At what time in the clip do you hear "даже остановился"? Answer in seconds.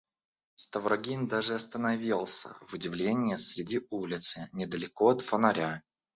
1.27-2.57